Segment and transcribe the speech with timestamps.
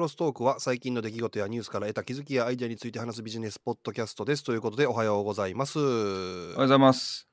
[0.00, 4.42] クロストークは最近の出来事やニュースから得た気づきやアイデアについて話すビジネスポッドキャストです。
[4.42, 5.78] ということでおはようございます。
[5.78, 7.28] おはようございます。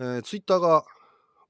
[0.00, 0.82] えー、ツイッターが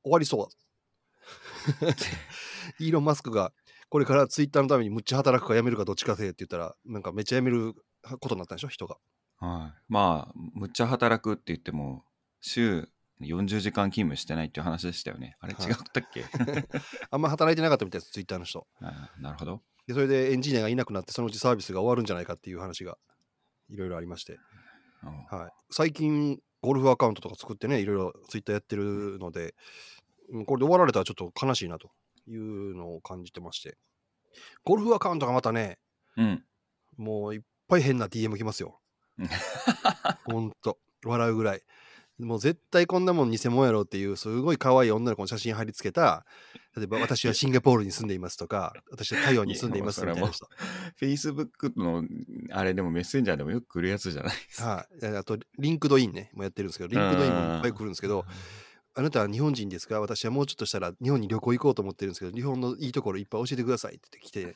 [0.02, 1.88] 終わりそうだ。
[2.80, 3.54] イーロン・マスクが
[3.88, 7.72] これからツイッターのためにむっちゃ働くか辞めるかどっちかせえって言ったらなんかめっちゃ辞める
[8.20, 8.98] ことになったんでしょ人が。
[9.38, 9.80] はい。
[9.88, 12.04] まあ、むっちゃ働くって言っても、
[12.42, 12.90] 週
[13.22, 15.38] 40時間勤務してないっていう話でしたよね。
[15.40, 16.26] あれはい違ったっけ、
[17.10, 18.66] あんま働いてなかったみたいですツイッターの人。
[18.82, 19.62] あなるほど。
[19.86, 22.96] でそれでエンジニアがいなくなってそのうちサービスが終わるんじゃないかっていう話が
[23.70, 24.38] いろいろありまして。
[25.02, 25.38] うん。
[25.38, 29.54] はい、最近ゴルフアカウントとか作ってねいろいろツイッターやってるので
[30.30, 31.90] うんこれで終わられたらちょっと悲しいなと
[32.26, 33.76] いうのを感じてまして。
[34.64, 35.78] ゴルフアカウントがまたね
[36.16, 36.44] うん。
[36.96, 38.80] もういっぱい変な DM 来ますよ。
[39.18, 39.28] う ん
[40.24, 40.78] ほんと。
[41.04, 41.62] 笑うぐらい
[42.18, 46.24] もう絶対こんなもん偽物やろっていうすごい可愛い女の子の写真貼り付けた
[46.76, 50.46] 例えば私はシンガポールに住んでいますとか私は台湾に住んでいますみたいな人。
[51.00, 52.04] Facebook の
[52.52, 54.68] あれでもメッセンジャーでもよく来るやつじゃないですか。
[54.68, 55.00] はい。
[55.00, 58.24] であとリンクドインねもやってるんですけどリンクドインもいっぱい来るんですけど
[58.96, 60.00] あなたは日本人ですか？
[60.00, 64.54] 私はもうちょっとしたら日本に旅行行こうと思ってるんですけど、日本のいいところいっぱい教えてくださいって言ってきて、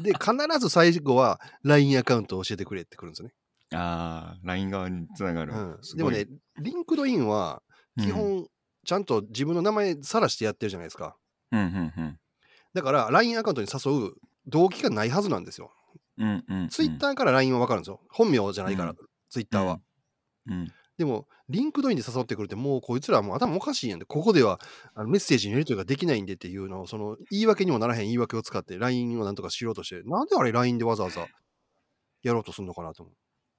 [0.00, 3.34] で、必ず最後は LINE アカウントを教えてくれってくるんですよね。
[3.74, 5.52] ああ、LINE 側につながる。
[5.52, 6.26] うん、でもね、、
[6.60, 7.62] リンクドインは
[7.98, 8.46] 基本、
[8.84, 11.16] ちゃんと自分の名前さらしてやってるじゃないですか。
[11.50, 12.18] うん、うん、うん
[12.74, 14.14] だから LINE アカウントに誘う
[14.46, 15.72] 動機がないはずなんですよ。
[16.18, 16.44] うん。
[16.48, 16.68] うん、うん。
[16.68, 18.00] ツイッターから LINE は分かるんですよ。
[18.10, 18.96] 本名じゃないから、うん
[19.28, 19.78] ツイッターは。
[20.46, 20.68] うん。
[20.98, 24.60] でも、リンクドインで誘ってくるって、もうこいつらはもう頭おかしいやんで、ここでは
[24.94, 31.26] あのメッセージのやり取りができないんでっていうのを、その言い訳にもならへん言い訳を使って LINE をなんとかしようとして、なんであれ LINE でわざわざ
[32.22, 33.14] やろうとするのかなと思う。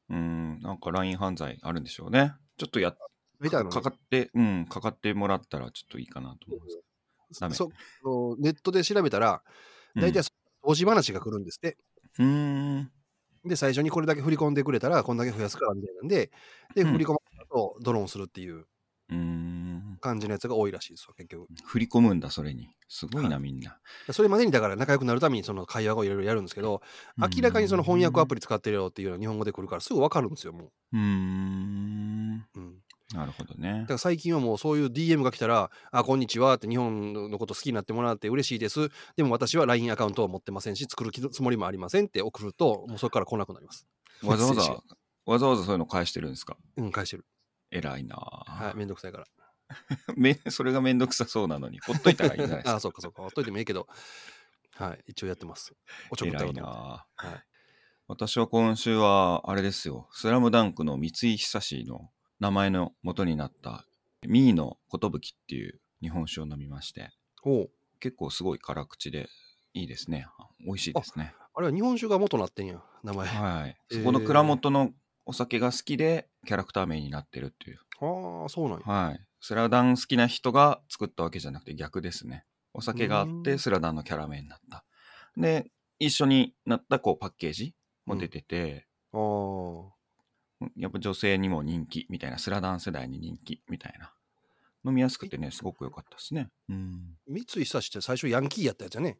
[0.09, 2.33] うん、なんか LINE 犯罪あるんでしょうね。
[2.57, 2.97] ちょっとやっ
[3.43, 7.57] みたいなかかって、うん、かかってもらったらちょっといいかなと思います。
[7.57, 9.43] そあのネットで調べたら、
[9.95, 10.23] 大体
[10.63, 11.77] 投資話が来るんですって。
[12.19, 12.91] うん。
[13.43, 16.31] で、最初にこれだけ振り込んでくれたら、こんだけ増やすからみたいなんで、
[16.75, 19.72] で、うん振り込まれたとドローンするっていううーん。
[20.03, 21.47] 感じのやつが多いらしいですわ、結局。
[21.65, 22.69] 振り込むんだ、それに。
[22.89, 23.79] すごいな、はみんな。
[24.11, 26.81] それまでにだから仲良くなるためにその会話をいろいろやるんですけど、
[27.17, 32.45] 明らかにその翻訳アプリ使ってるよっていうのは日本語で来るからすぐ分かるんですよ、もうーん。
[32.55, 32.59] う。
[32.59, 32.75] うん、
[33.13, 33.93] なるほどねだか。
[33.93, 38.89] ら最近はもうそういう DM が来たら、あ、こんにちはって日本のこと好きになってもらって嬉しいです。
[39.15, 43.87] でも私は LINE アカウントを持ってませんし、作るつもりもありませんって送ると、もうそれから来なくなります。
[44.23, 44.61] わざわざ、
[45.25, 46.57] わざわざそういうの返してるんですか？
[46.77, 47.25] うん、返してる。
[47.71, 49.25] 偉いなはい、ぁ、めんどくさいから。
[50.15, 52.79] めそれがめんどくさそうなのに、ほっといたらいいんじゃないです あ、か。
[52.79, 53.21] そうかそうか。
[53.21, 53.87] ほっといてもいいけど、
[54.75, 55.75] はい、一応やってます。
[56.09, 57.43] おちょくった偉いなぁはい。
[58.07, 63.85] 私は今週は、あれですよ、スラムダンクの三井久志の名前の元になった、
[64.23, 67.11] ミーの寿っていう日本酒を飲みまして、
[67.99, 69.29] 結構すごい辛口で
[69.73, 70.27] いいですね。
[70.59, 71.33] 美味しいですね。
[71.55, 73.27] あれは日本酒が元なってんや、名前。
[73.29, 73.77] あはい。
[73.91, 74.91] えーそこの蔵元の
[75.25, 77.79] お酒が好きで、キャラクター名になってるっていう。
[78.45, 78.85] あ、そうなんや。
[78.85, 79.19] はい。
[79.39, 82.45] スラダン好きな人が作ったわけじゃなくて逆ですね。
[82.73, 84.83] お酒があっうーんてスラダンのキャラ名になった。
[85.37, 87.75] で、一緒になったこうパッケージ
[88.05, 89.89] も出てて、あー
[90.77, 94.13] やっぱ女性にも人気みたいな、スラダン世代に人気みたいな。
[94.85, 96.49] 飲みやすくてね、すごく良かったですね。
[96.69, 97.17] うん。
[97.27, 99.17] 三井久志って最初ヤンキーやったやつやね。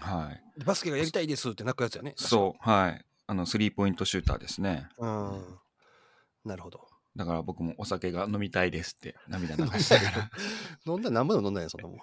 [0.00, 0.64] はい。
[0.64, 2.14] バスケがやりたいですって泣くやつやね。
[2.16, 3.04] そう、はい。
[3.26, 4.88] あの、スリーポイントシューターですね。
[4.98, 5.06] う。
[5.06, 5.58] うん。
[6.44, 6.86] なるほど。
[7.16, 10.30] だから僕もお酒が飲みたいですって 涙流しながら。
[10.86, 11.98] 飲んだら何も飲んだんや、そんなもん。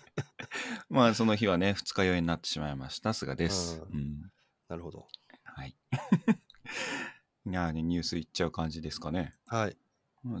[0.88, 3.12] まあその日はね、二日酔いになってしまいました。
[3.12, 3.80] すがです。
[3.80, 4.30] ううん。
[4.68, 5.06] なるほど。
[5.44, 5.76] はい。
[7.46, 9.34] いやーね、ニュースいっちゃう感じですかね。
[9.46, 9.76] はい。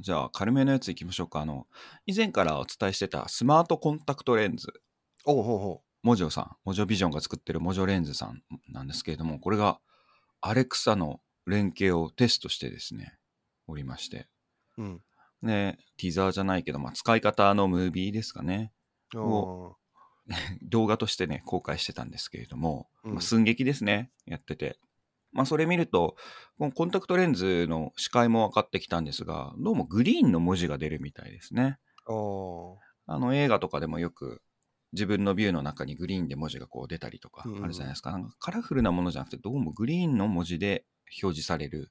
[0.00, 1.40] じゃあ、軽めのやついきましょうか。
[1.40, 1.66] あの、
[2.06, 4.72] 以前からお伝えしてたスマートコンタクトレンズ。
[5.26, 9.80] おうほうほモジョさん、モジョビジョンが作ってるモジョレンズさんなんですけれども、これが
[10.40, 13.18] アレクサの連携をテストしてですね、
[13.66, 14.26] おりまして。
[14.78, 14.82] う。
[14.82, 15.02] うん。
[15.42, 18.72] ね、ティザーじゃないけど、まあ、使い方のムービーですかね。
[19.14, 19.76] お
[20.62, 24.78] 動画としてね、公開してたんですけれども、うんまあ、寸劇ですね、やってて。
[25.32, 26.16] まあ、それ見ると、
[26.58, 31.78] このコンタクトレンズの視界も分かってきたんですが、どうもグリーンの文字が出るみたいですね。
[32.06, 34.42] おあの映画とかでもよく
[34.92, 38.12] 自分のビューの中にグリーンで文字がこう出たりとかうんうんあるじゃないですか。
[38.12, 40.86] なんかカラフルなものじゃなくて、どうもグリーンの文字で
[41.22, 41.90] 表示される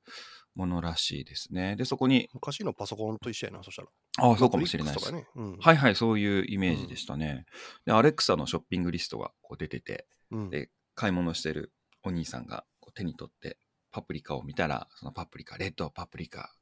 [0.56, 1.76] ものらしいですね。
[1.76, 3.88] で、そこに、昔のパソコンと一緒やな、そしたら。
[4.20, 5.12] ああ、そうかもしれないです。
[5.12, 5.28] ね。
[5.36, 5.58] うん。
[5.58, 7.46] はいはい、そういうイメージでしたね。
[7.86, 10.50] で、アレクサのショッピングリストがこう出てて、うん。
[10.50, 11.74] で、買い物してる
[12.04, 13.58] お兄さんがこう手に取って
[13.92, 16.54] パプリカを見たら、そのパプリカ、レッドパプリカ、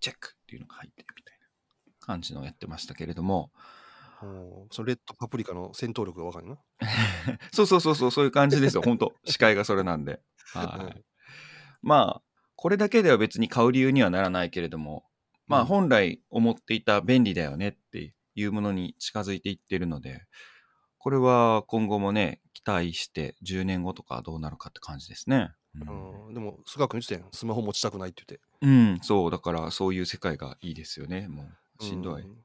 [0.00, 1.46] チェックっていうのが入ってるみたいな
[2.00, 3.52] 感じのをやってましたけれども、
[4.70, 6.58] そのレッドパプリカの戦闘力がわかるな。
[7.52, 8.82] そうそうそうそう、そういう感じですよ。
[8.82, 10.20] 本当視界がそれなんで。
[10.52, 10.94] はい。
[10.94, 11.04] うん
[11.82, 12.22] まあ、
[12.62, 15.06] これだけでは別に買う理由にはならないけれども、
[15.46, 20.26] まあうん本来思っていた便利だよねっていうものに近づいていってるので、
[20.98, 25.52] これは今後もね、期待して10年後とかどうなるかって感じですね。
[25.74, 27.32] うんうんでも、菅君言ってたやん。
[27.32, 28.46] スマホ持ちたくないって言って。
[28.60, 31.28] うん、そう、だからそういう世界がいいですよね。
[31.28, 31.48] も
[31.80, 32.22] う、しんどい。
[32.22, 32.36] うん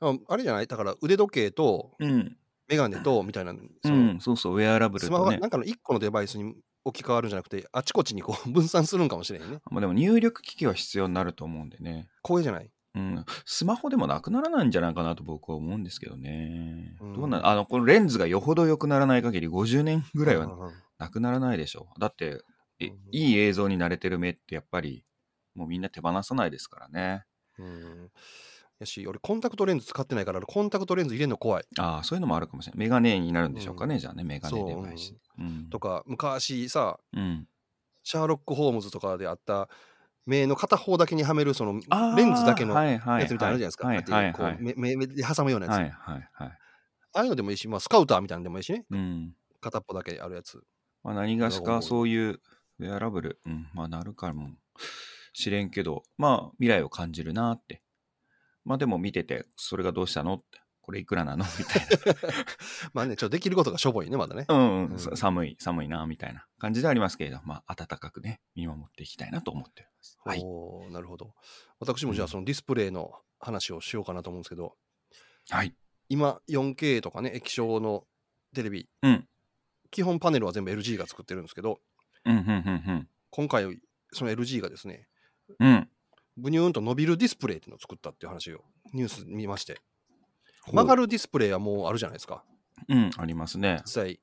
[0.00, 0.66] ああれじゃない？
[0.66, 2.36] だから腕時計とうん、
[2.68, 5.30] メガネとみたいな、うそのん、そうそう、ウェアラブルスマホ。
[5.30, 6.54] なんかの1個のデバイスに
[6.88, 9.60] 置き換わるんじゃなくて、あちこちにこう 分散するんかもしれんね。
[9.70, 12.08] まあでも入力機器は必要になると思うんでね。
[12.24, 12.70] 光栄じゃない？
[12.94, 16.96] うん、スマホでもなくならないんじゃないかなと僕は思うんですけどね。
[17.00, 22.00] うんどうなんあの、このレンズがよほど良くならない限り50年ぐらいはなくならないでしょう。
[22.00, 22.42] だって、
[22.80, 25.04] えうんいい映像に慣れてる目ってやっぱり
[25.54, 27.24] もうみんな手放さないですからね。
[27.58, 28.10] うん
[28.80, 31.64] やし、俺コンタクトレンズ使ってないから、コンタクトレンズ入れるの怖い。
[31.78, 32.78] ああ、そういうのもあるかもしれない。
[32.78, 35.14] メガネになるんでしょうかね、うんじゃあね、メガネデバイス。
[35.38, 37.48] うんとか、昔さ、うん。
[38.04, 39.68] シャーロック・ホームズとかであった
[40.24, 41.80] 目の片方だけにはめるその
[42.16, 43.86] レンズだけのはやつみたいなのあるじゃないですか。
[43.86, 44.56] はいこうはいはい。
[44.60, 45.74] 目目目で挟むようなやつ。
[45.76, 46.48] はいはいはい。
[46.48, 48.84] ああいうのでもいいし、まあ、スカウターみたいなのでもいいしね。
[48.90, 49.34] うん。
[49.60, 50.62] 片っぽだけあるやつ。
[51.02, 52.40] まあ、何がしかそういう
[52.78, 54.50] ウェアラブル、うん、まあなるかも
[55.32, 57.82] しれんけど、まあ未来を感じるなって。
[58.68, 60.34] まあでも見てて、それがどうしたの？
[60.34, 61.44] って、これいくらなの？
[61.58, 61.86] みたい
[62.92, 64.44] まあね、ちょっとできることがしょぼいね、まだね。
[64.46, 64.54] な。
[64.54, 70.18] うん、うんうんさ寒い、寒いな、みたいな感じでありますけれど、まあ暖かくね、見守っていきたいなと思っております。
[70.22, 70.42] はい。
[70.44, 71.32] おーなるほど。
[71.80, 74.76] 私もじゃあそのディスプレイの話をしようかなと思うんですけど、
[75.48, 75.74] はい。
[76.10, 78.06] 今 4K とかね、液晶の
[78.54, 79.28] テレビ、うん。
[79.90, 81.80] 基本パネルは全部 LG が作ってるんですけど、
[82.26, 82.42] うん、うん、う
[82.92, 83.80] ん、今回
[84.12, 85.08] その LG がですね、
[85.58, 85.87] うん。
[86.38, 86.42] うん。
[86.42, 88.60] ブニューンと伸びるディスプレイっていうのを作ったっていう話を
[88.92, 89.80] ニュース見まして、
[90.66, 91.02] 曲がる。
[91.02, 92.44] るディスプレイはもうあるじゃないですか。
[92.88, 93.80] うん、ありますね。
[93.84, 94.20] 実際、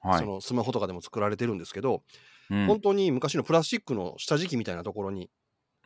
[0.00, 0.18] はい。
[0.20, 2.02] そのスマホとかでも作られてるんですけど、
[2.50, 5.30] うん本当に昔のプラスチックの下敷きみたいなところに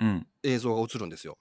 [0.01, 0.27] うん。
[0.43, 1.39] 映像が映るんですよ。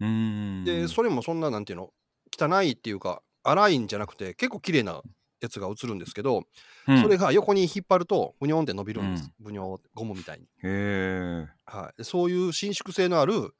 [0.00, 0.64] うーん。
[0.64, 1.90] で、それもそんな、なんていうの、
[2.38, 5.02] 汚いっていうか、粗いんじゃなくて、結構綺麗な
[5.40, 6.44] やつが映るんですけど、
[6.86, 9.30] うん、それが横に引っ張ると、ブニョンって伸びるんです。
[9.38, 10.44] ブニョン、ゴムみたいに。
[10.44, 11.46] へえ。
[11.66, 13.54] はい、でそういう伸縮性のある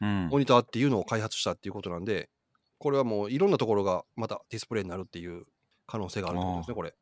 [0.00, 0.38] うんモ。
[0.38, 2.30] ニターっていうのを開発したっていうことなんで、
[2.78, 5.44] これはもういろんなところがまたディスプレイになるっていう
[5.86, 6.94] 可能性があるってことですね、これ。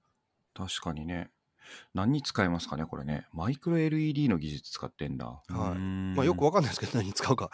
[0.55, 1.31] 確かにね。
[1.95, 3.27] 何に使えますかね、これね。
[3.33, 5.27] マイクロ LED の技術使ってんだ。
[5.27, 5.43] は
[5.75, 7.51] いまあ、よくわかんないですけど、何に使うか。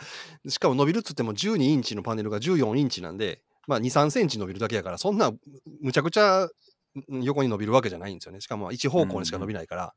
[0.47, 5.32] しかも伸びるっつっても12インチのパネルが14インチなんで、まあ、2、3センチ伸びるだけやから、そんな
[5.81, 8.41] むちゃくちゃん横に伸びるわけじゃないんですよね。
[8.41, 9.94] しかも一方向にしか伸びないから、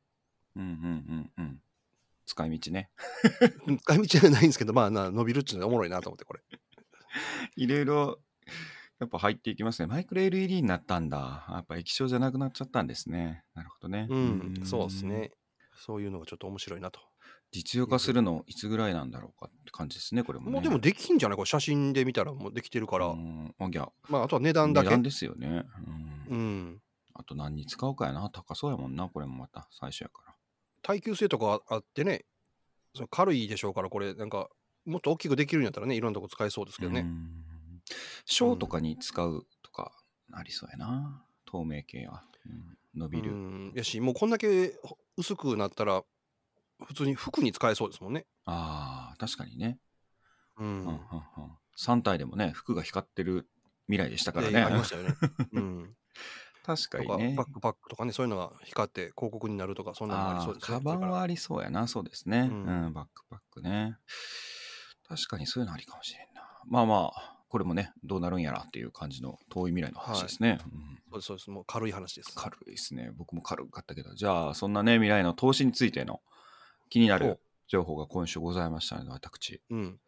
[0.56, 0.70] うんうん
[1.38, 1.60] うんうん。
[2.26, 2.90] 使い道ね。
[3.82, 6.40] 使い道じゃないんですけど、まあな、伸びるっていうのはおもろいなと思って、これ。
[7.56, 8.20] いろいろ、
[8.98, 9.86] やっぱ入っていきますね。
[9.86, 11.46] マイクロ LED になったんだ。
[11.48, 13.44] やっぱ液晶じゃなくなっちゃったんですね。
[13.54, 14.06] なるほどね。
[14.08, 15.04] うん、ーんそうです。
[15.04, 15.32] ね。
[15.78, 17.00] そういうのがちょっと面白いなと。
[17.52, 20.52] 実用化するのいつぐらいなんだろうかって感じですね、これも、ね。
[20.52, 21.36] もうでもできんじゃない？
[21.36, 23.68] これ写真で見たらもうできてるから、うん、あ
[24.08, 24.88] まあ、あとは値段だけ。
[24.88, 25.64] 値段ですよね。
[26.28, 26.82] うんうん。
[27.14, 28.28] あと何に使うかやな。
[28.30, 30.34] 高そうやもんな、これもまた最初やから。
[30.82, 32.24] 耐久性とかあってね、
[32.94, 34.48] その軽いでしょうから、これ、なんか、
[34.84, 37.00] もっと大きくできるんやったらね、いろんなとこ使えそうですけどね。
[37.00, 37.42] うん
[38.24, 39.92] ショーとかに使うとか
[40.32, 41.24] ありそうやな。
[41.44, 42.24] 透明系は。
[42.44, 43.30] うん伸びる。
[43.30, 43.72] うん。
[43.76, 44.74] やし、もうこんだけ
[45.16, 46.02] 薄くなったら、
[46.84, 48.26] 普通に服に使えそうですもんね。
[48.44, 49.78] ああ、確かにね。
[50.58, 50.66] うん。
[50.66, 51.00] うんうんうん
[51.78, 53.46] 3体でもね、服が光ってる
[53.86, 54.52] 未来でしたからね。
[54.54, 55.14] でありましたよね。
[55.52, 55.94] うん。
[56.64, 57.44] 確かにねバ。
[57.44, 60.78] ックパックとかね、そういうのが光って広告になるとか、そんなのもありそうですね。
[60.78, 62.48] カバンはありそうやな、そうですね。
[62.50, 63.98] ううんん、バックパックね。
[65.06, 66.42] 確かにそういうのありかもしれんな。
[66.66, 70.58] まあまあ、これもね、どうなるんやらっていう感じの遠い未来の話ですね。
[70.64, 71.50] うんそうです、そうです。
[71.50, 72.32] もう軽い話です。
[72.34, 73.10] 軽いですね。
[73.16, 76.20] 僕も軽かったけど、じゃあ、そんなね、未来の投資についての
[76.90, 77.38] 気になる
[77.68, 79.62] 情報が今週ございましたので、私。
[79.70, 80.00] うん。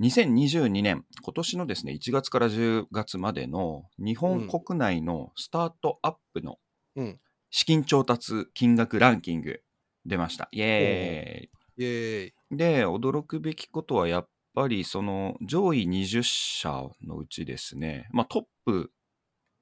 [0.00, 6.58] 2022年、今年のですね、1月から10月までの日本国内のスタートアップの
[6.96, 9.62] うん資金調達金額ランキング
[10.04, 10.48] 出ました。
[10.52, 11.84] イエイエーイ。
[11.84, 12.56] ーイ。
[12.56, 14.28] で、驚くべきことはやっ
[14.58, 16.70] ぱりその上位20社
[17.06, 18.90] のうちですね、まあトップ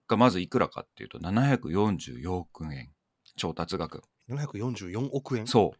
[0.08, 2.90] がまずいくらかっていうと744億円
[3.36, 4.02] 調達額。
[4.30, 5.46] 744億円？
[5.46, 5.74] そ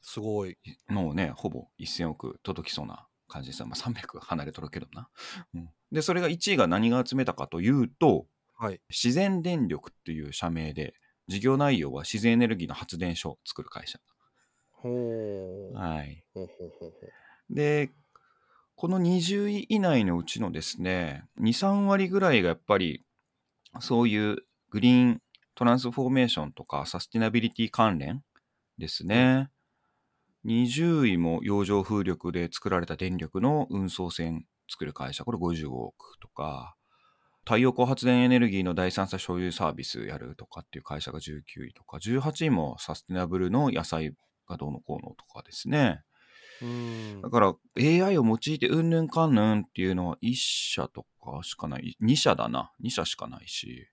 [0.00, 0.56] すごい。
[0.88, 0.92] う。
[0.92, 3.66] もうね、ほぼ1000億届きそうな感じですよ。
[3.66, 5.08] まあ300離れとるけどな。
[5.54, 8.26] うんで、それが1位が何が集めたかというと、
[8.58, 8.80] はい。
[8.88, 10.94] 自然電力っていう社名で、
[11.28, 14.00] 事業内容は自然エネルギーの発電所を作る会社。
[14.72, 15.78] ほー。
[15.78, 16.24] はい。
[16.34, 17.92] ほうほうほうほうで、
[18.76, 23.02] この20位以内のうちのですね、2、3割ぐらいがやっぱり、
[23.80, 24.36] そういう
[24.70, 25.22] グリーン
[25.54, 28.22] トランスフォーメーションとかサスティナビリティ関連
[28.76, 29.48] ですね。
[30.44, 36.76] 20位も洋上風力で作られた電力の運送船作る会社、これ55億とか、
[37.46, 44.12] 太陽光発電エネルギーの第三者所有サービスやるとかっていう会社が19位とか、18位もサスティナブルの野菜
[44.46, 46.02] がどうのこうのとかですね。
[47.22, 51.96] だから AI を用いてうんぬんかんぬんっていうのは1社とかしかない。
[52.02, 52.72] 2社だな。
[52.82, 53.88] 2社しかないし。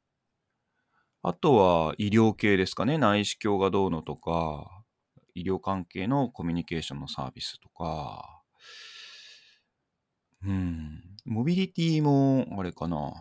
[1.22, 2.98] あとは医療系ですかね。
[2.98, 4.84] 内視鏡がどうのとか、
[5.36, 8.42] 医療関係のコミュニケーションのサービスとか、
[10.46, 11.02] うん。
[11.26, 13.14] モビリティも、あれかな。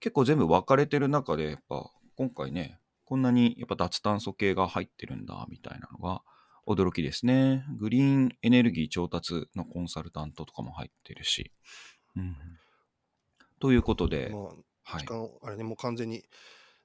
[0.00, 6.22] 結構全部分かれてる中で、やっぱ今回ね、こんなにやっぱ脱炭素系が入ってるんだ、みたいなのが
[6.66, 7.64] 驚きですね。
[7.78, 11.52] グリーンエネルギー調達のコンサルタントとかも入ってるし。
[12.16, 12.36] うん。
[13.60, 15.06] ということで、まあ、はい時。
[15.06, 16.24] 間あれね、もう完全に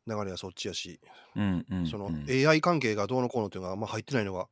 [0.08, 1.00] 流れはそっちやし、
[1.36, 1.88] うんうん、うん。
[1.88, 4.48] その AI 関係がどうのこうのっていうのがあんま入ってないのが、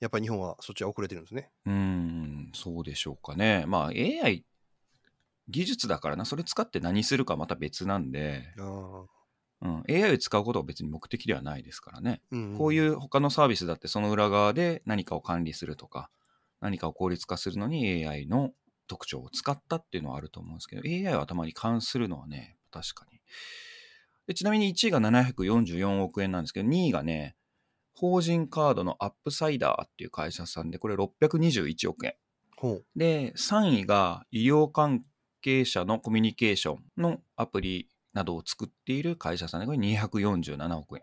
[0.00, 1.50] やっぱり日本はそっちは遅れてるんですね。
[1.66, 3.64] うん、そうでしょうかね。
[3.66, 4.44] まあ AI
[5.48, 9.04] 技術だからな、それ使って何するかまた別なんで、あ
[9.62, 12.20] うん、AI を使うことが別に目的ではないですからね。
[12.32, 16.10] うんこういう他のサービスだってその裏側で何かを管理するとか、
[16.60, 18.50] 何かを効率化するのに AI の
[18.88, 23.20] 特徴を使ったっていうのはあると思うんですけど、AI は頭に関するのはね、確かに。
[24.26, 27.36] でちなみに1位が744億円なんですけど、2位がね、
[27.94, 32.14] 法人カードのアップサイダーっていう会社さんで、これ621億円。
[32.96, 35.04] で、3位が医療関
[35.40, 41.02] 係者のコミュニケーションのアプリなどを作っている会社さんで、これ247億円。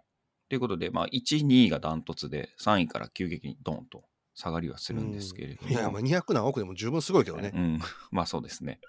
[0.49, 5.69] ということで、まあ、1、2位がダントツで、3位から急激にドンと下がりはするんですけれども。
[5.69, 7.51] いや、まあ、200何億でも十分すごいけどね。
[7.53, 7.79] うん、
[8.11, 8.79] まあそうですね。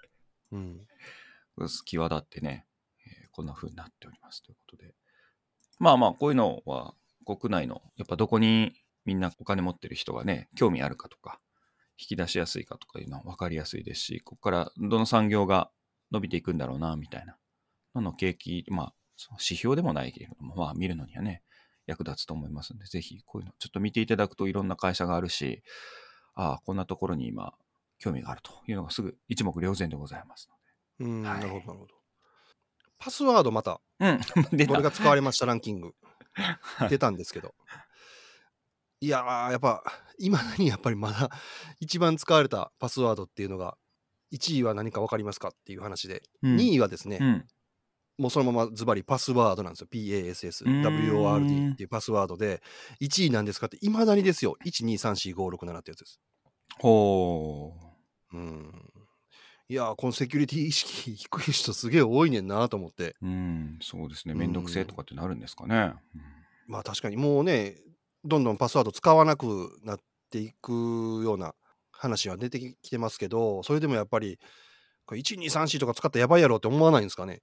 [0.51, 0.87] うん。
[1.85, 2.65] 際立ってね、
[3.05, 4.93] えーこんな風になっておりますということで。
[5.79, 8.73] まあまあ、こういうのは国内の、やっぱどこに
[9.05, 11.39] みんなお金持ってる人がね、興味あるかとか、
[11.97, 15.71] 引き出しやすいかとかいうのは分かりやすいですし、ここからどの産業が
[16.11, 17.37] 伸びていくんだろうな、みたいな
[17.95, 18.93] のの景気、まあ、
[19.33, 21.43] 指標でもないけれども、まあ見るのにはね、
[21.87, 25.63] 役立つと思いますので、ぜひこういうのちょっと見ていただくといろんな会社があるし、
[26.33, 27.53] ああ、こんなところに今、
[27.99, 30.49] 興味があるというのがすぐ一目瞭然でございます
[30.99, 31.95] うん、はいなるほど、なるほど。
[32.97, 34.19] パスワードまた、の
[34.51, 34.53] で。
[34.53, 35.45] うん、 出たこれが使われました？
[35.45, 35.93] ランキング
[36.33, 37.53] はい出たんですけど。
[39.01, 39.83] いやー、やっぱ、
[40.19, 41.29] いまだにやっぱりまだ
[41.79, 43.77] 一番使われたパスワードっていうのが、
[44.31, 47.47] 1位は何か分かりますかっていう話で、うん2位はですね、うん。
[48.21, 49.87] もうそのままズバリパスワードなんですよ。
[49.91, 52.61] PASS、うーん WORD っていうパスワードで、
[53.01, 54.57] 1位なんですかって、いまだにですよ。
[54.63, 56.19] 1、2、3、4、5、6、7ってやつです。
[56.77, 57.73] ほ
[58.31, 58.71] うん。
[59.69, 63.15] いやー、このセキュリティ意識低い人すげえ多いねんなと思って。
[63.23, 63.25] う。
[63.25, 64.33] うん、そうですね。
[64.33, 65.93] うんめんどくせえとかってなるんですかね。
[66.67, 67.75] まあ確かにもうね、
[68.23, 69.99] どんどんパスワード使わなくなっ
[70.29, 70.71] ていく
[71.23, 71.55] ような
[71.91, 74.37] 話は出てきてますけど、それでもやっぱり、
[75.05, 77.41] これ1、2、3、4とか使ったらやばいやろって思わないんですかね。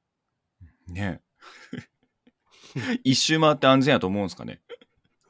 [0.88, 1.20] うんね
[3.02, 4.60] 一周回って安全やと思うんですかね。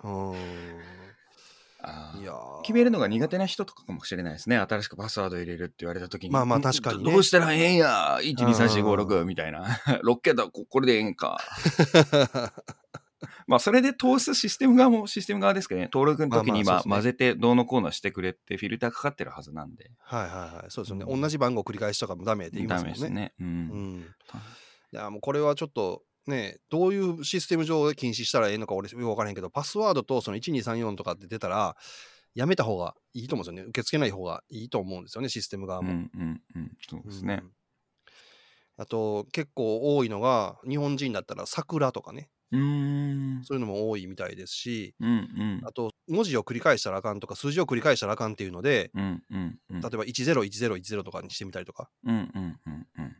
[0.02, 0.88] あー
[2.20, 4.58] いやー決めるのが苦手な人とかかもしれないですね。
[4.58, 6.30] 新しくパスワード入れるって言われた時に。
[6.30, 9.64] まあまあん確かにねどどうしたらええんや !1、2、3、4、5、うん6みたいな。
[10.04, 11.38] 6桁ここれでええんか。
[13.46, 15.88] まあそれで通すシステム側もシステム側ですけどね。
[15.92, 19.90] 登録の時に今混ぜてどうのこうのしてくれってフィルターかかってるはずなんで。
[20.00, 20.70] はいはいはい。
[20.70, 21.06] そうですよね。
[21.08, 23.00] うん同じ番号繰り返しとかもダメって言いまダすもんね。
[23.00, 23.32] メですね。
[23.40, 23.44] う。
[23.44, 23.50] うん
[24.00, 24.14] ん。
[24.92, 31.76] いや、もうこれはちょっと、ね、どういうシステム上で禁止したらええのか俺よく分からへんけど、パスワードとその1234とかって出たら、
[32.34, 33.68] やめた方がいいと思うんですよね。
[33.70, 35.90] 受け付けない方がいいと思うんですよね、システム側も。
[35.90, 36.72] うんうんうん。
[36.88, 37.40] そうですね。
[37.42, 37.50] うん
[38.80, 42.56] あと、結構多いのが、日本人だったら桜とかね、う。
[43.44, 49.80] そういうのも多いみたいですし、うんうんあと、文字を繰り返したらあかんとか、数字を繰り返したらあかんっていうので、うんうんうん。
[49.80, 53.16] 例えば101010とかにしてみたりとか、うんうんうんうん。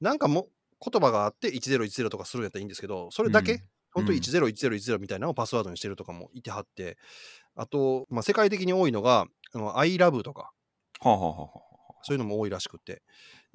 [0.00, 0.48] なんかも
[0.84, 6.98] 言葉があって1010とかするんやったらいいんですけど、それだけ、うん本当うん101010みたいなのをパスワードにしてるとかもいてはって、
[7.56, 10.52] あと、まあ、世界的に多いのが、あの ILOVE とか、
[11.00, 13.02] はあ、はあはあはあ、そういうのも多いらしくて、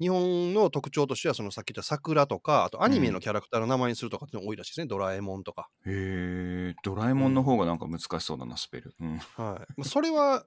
[0.00, 5.70] 日本の特徴としては、そのさっき言った桜とか、あとアニメのキャラクターの名前にするとかっていうのが多いらしいですね、ドラえもんとか。
[5.86, 8.94] へえ、ドラえもんの方がなんか難しそうだな、スペル。
[9.00, 9.18] うん。
[9.18, 9.72] はい。
[9.76, 10.46] まあそれは、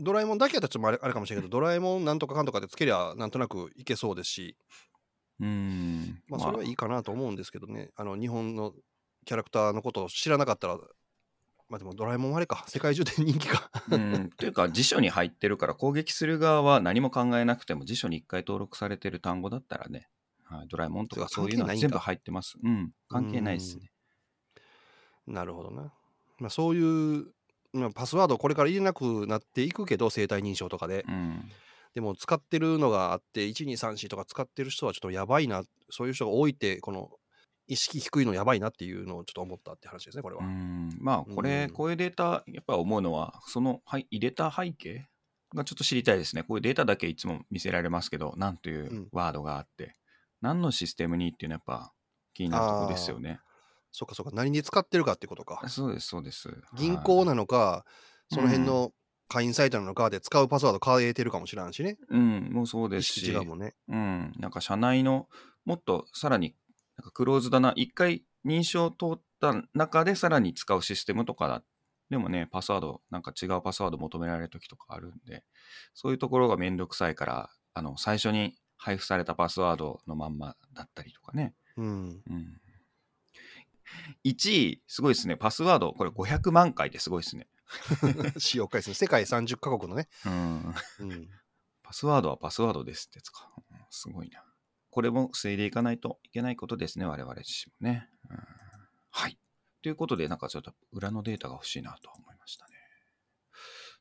[0.00, 4.56] ドラえもんだけやったらちょっとあれあれかもしれないけど、ドラえもんなんとかかんとかでつけりゃなんとなくいけそうですし、
[5.40, 6.22] うーん。
[6.28, 8.72] まあ、それはいいかなと思うんですけどね、あの日本の
[9.24, 10.78] キャラクターのことを知らなかったら、
[11.68, 13.70] まあでもドラえもんはあれか、世界中で人気か。
[13.90, 20.08] うん、というか辞書に入ってるから攻撃する側は何も考えなくても辞書に一回登録されてる単語だったらね、
[20.44, 22.56] はい、ドラえもんとかそういうのは全部入ってます。
[22.62, 23.90] うん、関係ないですね。
[25.26, 25.92] なるほどな。
[26.38, 27.26] まあそういう、
[27.74, 31.04] まあ、パスワードこれから入れなくなっていくけど、生体認証とかで。
[31.06, 31.50] うん、
[31.98, 37.10] でも使ってるのがあって、1234とか使ってる人はちょっとやばいな、そういう人が多いって、この
[37.66, 40.44] 意識低いのやばいなっていうのをちょっと思ったって話ですね、これは。
[40.44, 45.08] うん、まあこれ、うんこういうデータやっぱ思うのはその、はい、入れた背景
[45.56, 46.44] がちょっと知りたいですね。
[46.44, 49.96] こういうデータだけいつも見せられますけど、なんといううんワードがあって、
[50.40, 51.92] 何のシステムにっていうのはやっぱ
[52.32, 53.40] 気になるところですよね。
[53.90, 55.68] そっかそっか、何に使ってるかってことか。
[55.68, 56.48] そうです、そうです。
[56.76, 57.84] 銀行はいなのか、
[58.30, 58.92] その辺の
[59.28, 61.98] 会員サイトなのかで使うパスワード変えてるかもしれんしね。
[62.08, 63.74] うん、もうそう意ですし、識違うもんね。
[63.88, 65.28] うん、なんか社内の
[65.64, 66.56] もっとさらに
[66.96, 71.62] なんかクローズだな、一回認証通った中でさらに使うシステムとかだ。
[72.10, 75.44] でもね、パスワード、なんか違うパスワード求められる時とかあるんで、
[75.94, 81.54] そういうところがめんどくさいから、あの、最初に配布されたパスワードのまんまだったりとかね。
[81.76, 82.22] うん。
[82.28, 82.60] うん。
[84.24, 85.36] 1位、すごいですね。
[85.36, 87.46] パスワード、これ500万回ですごいですね。
[88.38, 90.08] 使用回数、世界30カ国のね。
[90.26, 90.74] うん。
[91.00, 91.28] うん。
[91.82, 93.50] パスワードはパスワードですってやつか。
[93.56, 94.44] うんすごいな。
[94.90, 98.08] これも防いでいかないといけないことですね、我々自身もね。
[98.30, 98.38] うん
[99.10, 99.38] はい。
[99.82, 102.74] ということで、なんかちょっと裏のデータが欲しいなと思いましたね。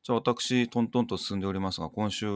[0.04, 2.28] じゃあ私、トントンと進んでおりますが、今週、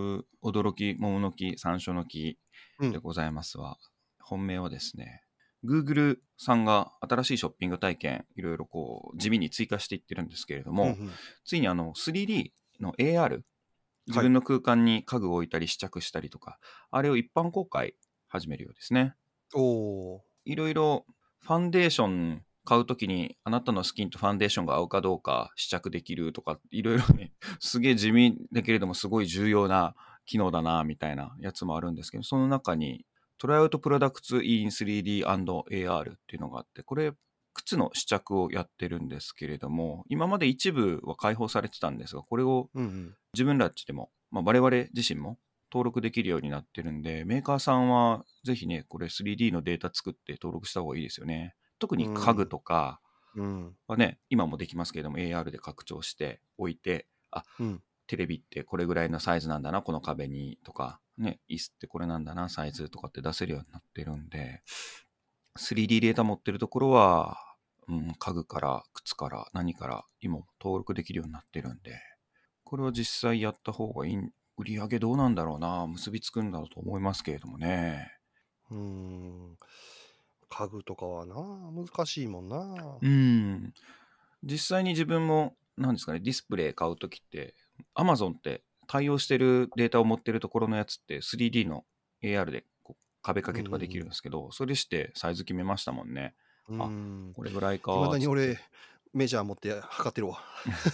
[0.44, 2.38] 驚き、桃の木、山椒の木
[2.80, 3.78] うんでございますは、
[4.20, 5.24] 本命はですね、
[5.66, 11.12] Google さんが新しいショッピング体験、いろいろこう、地味に追加していってるんですけれども、うんうん。
[11.46, 13.42] ついにあの 3D の AR
[14.08, 16.58] 自分の空間に家具を置いたり試着したりとか、
[16.90, 17.96] あれを一般公開
[18.28, 19.16] 始めるようですね。
[19.54, 20.22] おー。
[20.46, 21.06] いろいろ
[21.42, 33.06] ファンデーション買うときにあなたのスキンとファンデーションが合うかどうか試着できるとかいろいろね すげえ地味だけれどもすごい重要な機能だなみたいなやつもあるんですけどその中に
[33.42, 37.12] トライアウトプロダクツ in 3D&AR っていうのがあってこれ
[37.54, 43.16] 靴の試着をやってるんですけれども今まで一部は開放されてたんですがこれをうんうん。
[43.34, 45.38] 自分らっちでも、まあ、我々自身も
[45.72, 51.56] 登録できるようになってるんで、メーカーさんはぜひね、これ 3D のデータ作って登録した方がいいですよね。
[51.80, 53.00] 特に家具とか
[53.36, 53.76] うん。
[53.88, 57.82] はね、今もできますけれども、AR で拡張して置いて、あ、うん。
[58.12, 64.64] テレビってこれぐらいのサイズなんだな、この壁にとか、ね、椅子ってこれなんだな、サイズとかって出せるようになってるんで、
[65.58, 67.38] 3D データ持ってるところは、
[67.88, 72.02] うん、家具から靴から何から今も登録できるようになってるんで、
[72.66, 74.18] これは実際やった方がいい、
[74.58, 78.12] 売り上げどうなんだろうな、結びつくんだろうと思いますけれどもね。
[78.70, 79.58] うーん。
[80.50, 81.36] 家具とかはな、
[81.72, 82.98] 難しいもんな。
[83.02, 83.74] うん。
[84.44, 87.56] 実際に自分も、なんですかね、ディスプレイ買うときって、
[87.96, 91.86] Amazon って対応してるデータを持ってるところのやつって 3D の
[92.24, 96.36] AR でこう壁掛けとかできるんですけど、それしてサイズ決めましたもんね。
[96.70, 97.34] うん。
[97.36, 97.94] これぐらいか。
[97.94, 98.60] いまだに俺、
[99.14, 100.40] メジャー持って測ってるわ。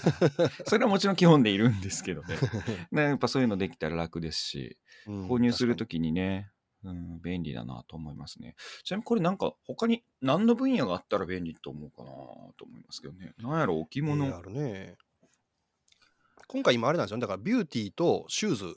[0.66, 2.36] それはもちろん基本でいるんですけどね。
[2.92, 6.52] ねやっぱそういうのできたら楽ですし、うん購入すると確きにね、
[6.84, 8.56] うん、便利だなと思いますね。
[8.84, 12.10] ちなみにこれなんか他に何の分野があったら便利と思うかな
[12.58, 13.34] と思いますけどね。
[13.38, 14.36] なんやろ、置物。
[14.36, 14.98] あるね。
[16.48, 17.22] 今回今あれなんですよね。
[17.22, 18.76] だからビューティーとシューズ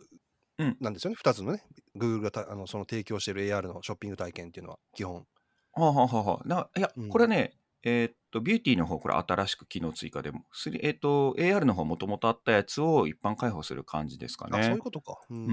[0.58, 1.16] うんなんですよね。
[1.16, 1.64] 2つのね。
[1.96, 5.26] Google がたあのその提供してる AR のショッピング体験っていうのは基本。
[5.72, 10.44] はあ、はあはあはあ、ないやうん、これね、えーっと、ビューティーの方、これ新しく機能追加でも、
[10.82, 14.82] えーっと、AR の方もともとあったやつを一般開放する感じですかあ、そういねう。
[14.82, 15.18] ことか。
[15.30, 15.52] うんう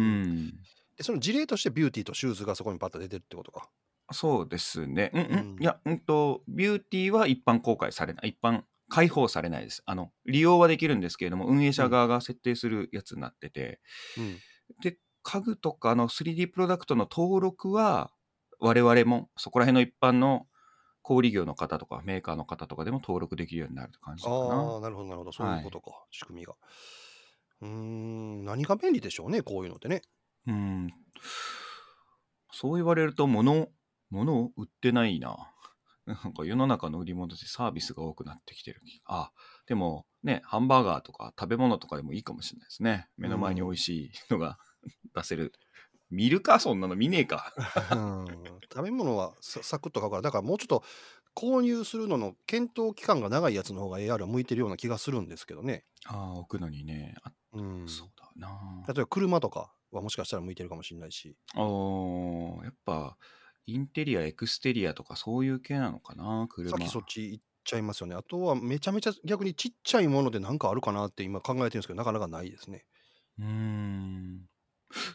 [0.50, 0.60] ん。
[0.98, 3.70] でその事例としてビューティーとシューズがそこにパッと出てるってことか。
[4.14, 5.12] そうですね。
[5.14, 5.30] うんうん。
[5.32, 8.30] うんいや、うんと、ビューティーは一般公開されない。
[8.30, 9.84] 一般開放されないです。
[9.86, 13.82] あの、利用はできるんですけれども、運営者側が設定するやつになってて、
[14.16, 14.44] うん。
[14.82, 18.12] で、家具とかの 3D プロダクトの登録は、
[18.60, 20.48] 我々もそこら辺の一般の
[21.04, 24.36] 小売業の方とかメーカーの方とかでも登録できるようになるって感じかな。
[24.40, 25.32] ああ、なるほど、なるほど。
[25.32, 26.06] そういうことか。
[26.12, 26.56] 仕組みが。
[27.62, 28.46] うーん。
[28.46, 30.02] 何が便利でしょうね、こういうのってね。
[30.46, 30.94] うん。
[32.52, 33.70] そう言われると、物、
[34.10, 35.54] 物を売ってないな。
[36.08, 39.04] なんか世の中の売り物ってサービスが多くなってきてる気が。
[39.08, 39.32] あ、
[39.68, 43.10] でもね、ハンバーガーとか食べ物とかでもいいかもしれないですね。
[43.18, 44.58] 目の前に美味しいのが
[45.14, 45.54] 出せる。
[46.10, 47.54] 見るかそんなの見ねえか。
[47.92, 48.26] うん
[48.72, 50.84] 食べ物はササクッと買うから、だからもうちょっと
[51.36, 55.84] 購入するのの検討期間が長いやつの方が AR は向いてるような気がするんですけどね。
[56.06, 57.16] ああ、置くのにね。
[57.24, 57.88] あ、うん。
[57.88, 58.84] そうだな。
[58.88, 61.36] 例えば車とかはもしかしたら向いてるかもしれないし。
[61.56, 63.18] あーやっぱ、
[63.68, 66.72] インテリア、エクステリアとかそういう系なのかな、車。
[66.72, 68.16] さっきそっち行っちゃいますよね。
[68.16, 72.86] あとはめちゃめちゃ逆にちっちゃいもので何かあるかなって今考えてるんですけど、なかなかないですね。
[73.40, 74.46] うーん。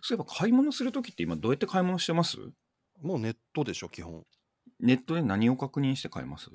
[0.02, 2.36] そういえば買い物するときって今どうやって買い物してます？
[3.00, 4.24] もうネットでしょ、基本。
[4.80, 6.50] ネットで何を確認して買います？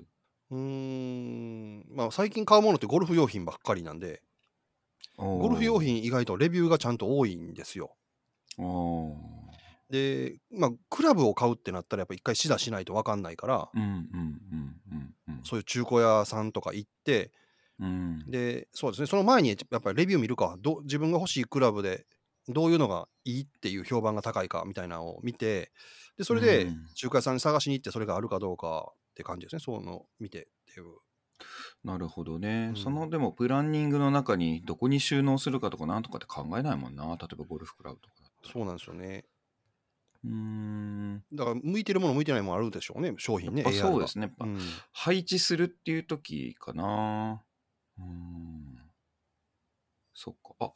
[0.51, 4.21] うーん、まあ最近買うものってゴルフ用品ばっかりなんで、
[5.17, 7.95] ゴルフ用品意外とレビューがちゃんと多いんですよ。
[9.89, 14.02] で、まあクラブを買うってなったらやっぱ一回試打しないと分かんないから、うんうんうん
[14.91, 15.39] うんうん。
[15.43, 17.32] そういう中古屋さんとか行って、
[17.80, 18.19] うん。
[18.30, 22.06] で、そうですね、その前にやっぱりレビュー見るか、ど自分が欲しいクラブで
[22.50, 25.71] どういうのがいいっていう評判が高いかみたいなのを見て、
[26.17, 26.88] で、それでうん。
[26.95, 30.86] 中華屋さんに探しに行ってそれがあるかどうかって感じですね、そういうのを見てっていう。
[31.84, 32.82] なるほどね、うん。
[32.82, 37.06] そのでもプランニングの中にどこに収納するかとかなんとかって考えないもんな。
[37.06, 39.26] 例えばゴルフクラブとかそうなんですよね。
[40.23, 41.23] うーん。
[41.34, 43.63] だから向いてるもの向いてないものあるでしょうね、商品ね。
[43.63, 44.60] やっぱ AR がそうですねうん。
[44.91, 47.43] 配置するっていう時かな。
[47.97, 48.77] うーん。
[50.13, 50.56] そっか。
[50.60, 50.71] あ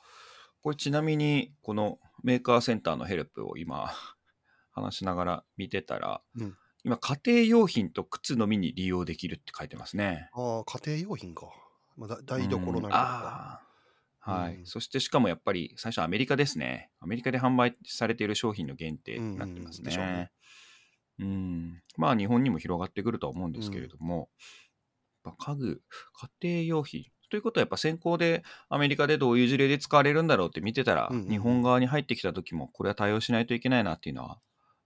[0.62, 3.92] これちなみにこのメーカーセンターのヘルプを今
[4.72, 6.58] 話しながら見てたら、うん。
[6.84, 10.30] 今家庭用品と靴のみに利用できるって書いてますね。
[10.34, 11.48] ああ、家庭用品か。
[11.96, 13.61] まあ、だ台所なんか。
[14.22, 16.92] はい、うんそしてしかもやっぱり最初アメリカですね。
[17.00, 19.88] アメリカで販売されている商品の限定になってますうん。
[19.88, 20.14] うんうね。
[20.14, 20.32] ね
[21.20, 21.84] うん。
[21.98, 24.30] まあ日本にも広がってくるとは思うんですけれども、
[25.26, 25.82] やっぱ家具
[26.42, 31.30] 家庭用品ということはやっぱ先行でアメリカでどういう事例で使われるんだろうって見てたら、うんうんうん。
[31.30, 34.40] 日本側に入ってきた時もこれは対応しないといけないなっていうのは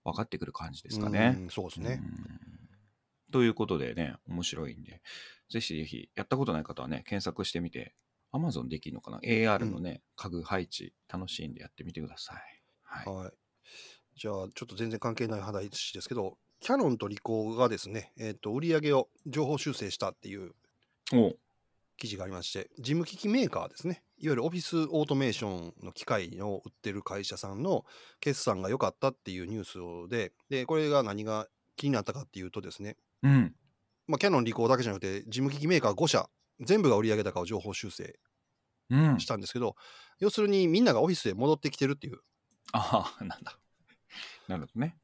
[0.06, 1.36] 分かってくる感じですかね。
[1.38, 1.50] うん。
[1.50, 2.00] そうですね。
[2.02, 3.32] うん。
[3.32, 5.02] ということでね、面白いんで、
[5.50, 7.96] ぜひぜひ、やったことない方はね、検索してみて、
[8.36, 12.38] Amazon できるのかな ?AR のね、家具配置、楽しいんでやってみてください。
[12.84, 13.16] はい。
[13.16, 13.34] はい。
[14.16, 20.54] じゃあ、ちょっと全然関係ない話ですけど、キャノンとリコーがですね、えっ、と、売り上げを情報修正したっていう
[21.14, 21.36] お
[21.98, 27.86] 記事がありまして、事務機器メーカーですね、いわゆるオフィスオートメーションの機械を売ってる会社さんの
[28.20, 33.56] 決算が良かったっていうニュースで、で、これが何が気になったかっていうとですね、うん。
[34.08, 38.20] まあ、キャノン、リコーだけじゃなくて、事務機器メーカー5社、全部が売上高を情報修正
[38.90, 39.26] うんし。
[39.26, 39.76] たんですけど、
[40.20, 42.20] 要するにみんながオフィスへ戻ってきてるっていう
[42.72, 43.58] ああ、なんだ。
[44.48, 44.98] なるほどね。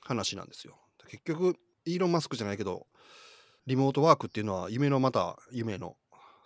[0.00, 0.78] 話なんですよ。
[1.08, 2.86] 結局、イーロン・マスクじゃないけど、
[3.66, 5.96] リモートワークっていうのは夢のまた夢の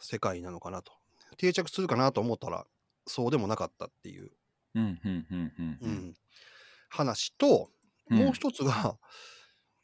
[0.00, 0.92] 世界なのかなと。
[1.38, 2.66] 定着するかなと思ったら、
[3.06, 4.30] そうでもなかったっていう、
[4.74, 5.78] うん、うん、うん、うん。
[5.82, 6.14] うん
[6.88, 7.70] 話と、
[8.10, 8.96] うんもう一つが、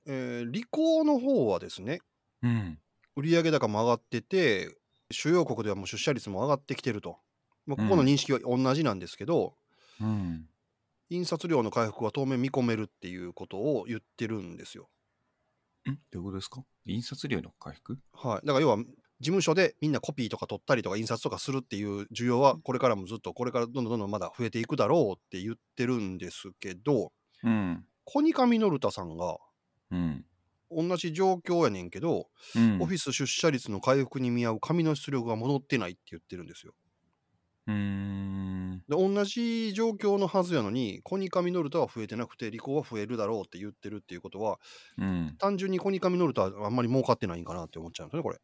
[0.07, 1.99] えー、リコーの方はですね、
[2.41, 2.79] うん。
[3.17, 4.77] 売上高も上がってて、
[5.11, 7.19] 主要国ではもう出社率も上がってきてると。
[7.67, 9.55] まあ、ここの認識は同じなんですけど、
[10.01, 10.47] うん。
[11.11, 14.89] 印刷量の回復は当面見込めるっていうことを言ってるんですよ。
[15.89, 16.65] んどういうことですか？
[16.87, 17.99] 印刷量の回復？
[18.13, 18.47] はい。
[18.47, 18.79] だから要は、
[19.21, 27.13] 事務所でみんなコピーとか取ったりとか印刷とかするっていう需要はこれからもずっとこれからどんどんどんどんまだ増えていくだろうって言ってるんですけど
[27.45, 27.85] うん。
[28.05, 29.37] コニカミノルタさんが
[29.93, 30.25] うん。
[30.77, 32.81] 同じ状況やねんけど、うん。
[32.81, 36.75] オフィス出社率の回復に見合う紙の出力が戻ってないって言ってるんですよ。
[37.67, 38.85] うーん。
[38.89, 44.59] で同じ状況のはずやのにコニカミノルタは増えてなくてリコーは増えるだろうって言ってるっていうことは
[44.99, 45.37] うん。
[45.39, 48.41] 単純にコニカミノルタはあんまり儲かってないんかなって思っちゃうんですよねこれ。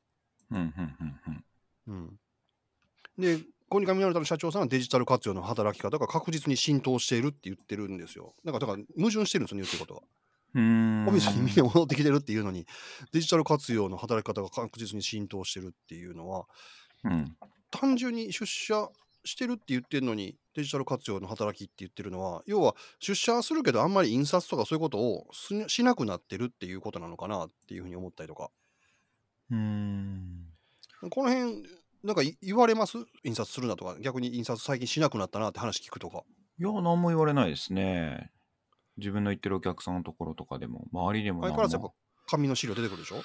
[3.18, 8.34] でコニカミノルタの社長さんはデジタル活用の働き方が確実に浸透しているって言ってるんですよ。
[8.44, 10.00] だからだから矛盾してるんですよね言ってることが。
[10.54, 11.06] うん。
[11.06, 12.66] オフィスにみんな戻ってきてるっていうのに
[13.12, 16.46] デジタル活用の働き方が確実に浸透してるっていうのは
[17.04, 17.36] うん。
[17.70, 18.88] 単純に出社
[19.24, 28.50] してるって言ってるのにデジタル活用の働きって言ってるのは要は出社はするけどあんまり印刷とかそういうことをすしなくなってるっていうことなのかなっていうふうに思ったりとか
[29.50, 30.46] うん。
[31.10, 31.62] この辺
[32.04, 32.96] なんかい言われます？
[33.24, 36.22] 印刷するなとか逆に印刷最近しなくなったなって話聞くとか
[36.58, 38.30] いや、何も言われないですね。
[38.98, 41.88] 自分の行ってるお客さんのところとかでも、周りでも何相変わらずやっも。
[41.90, 41.94] ぱ
[42.32, 43.22] 紙の資料出てくるでしょ、